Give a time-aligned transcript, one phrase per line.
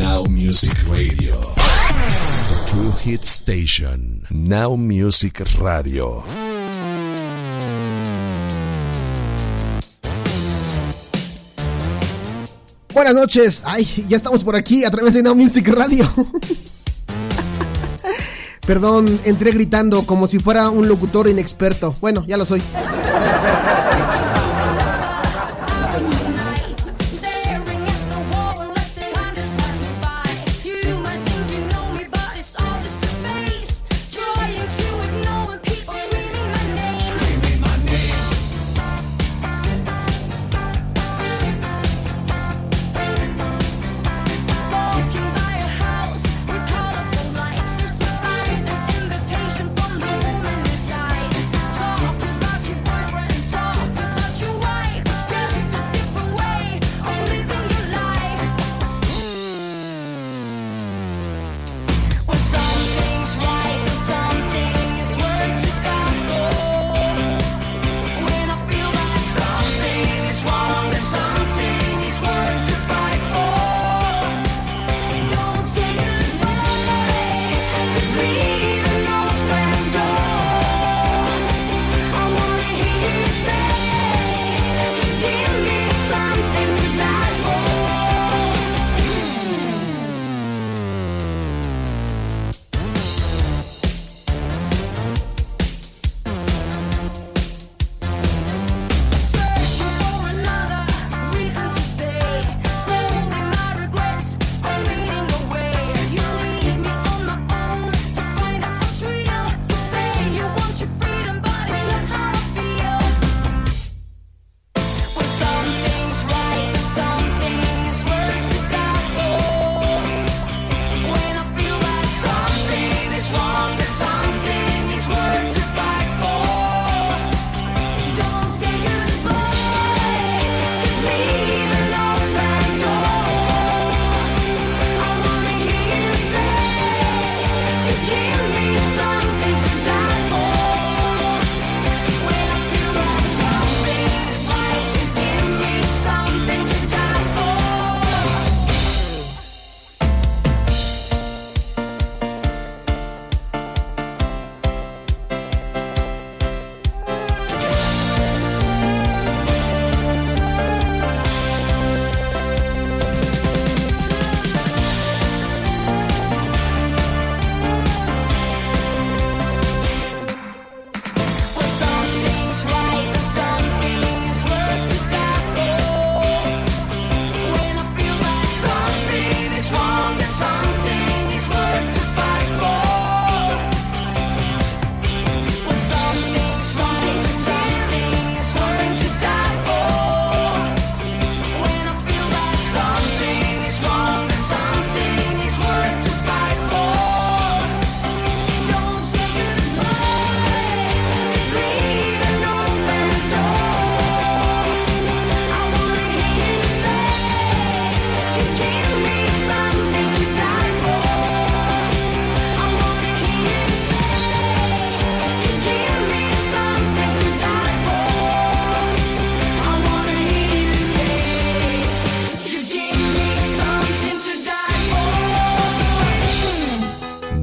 [0.00, 1.38] Now Music Radio.
[1.40, 4.22] The True Hit Station.
[4.30, 6.24] Now Music Radio.
[12.94, 13.62] Buenas noches.
[13.66, 16.10] Ay, ya estamos por aquí a través de Now Music Radio.
[18.66, 21.94] Perdón, entré gritando como si fuera un locutor inexperto.
[22.00, 22.62] Bueno, ya lo soy.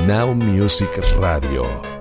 [0.06, 1.93] Now Music Radio.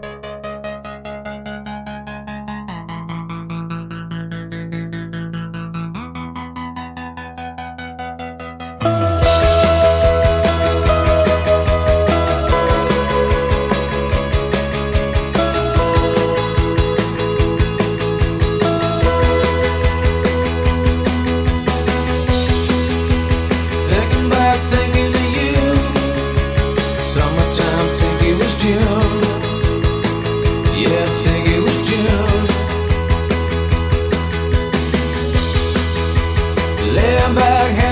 [37.34, 37.91] Hamburg.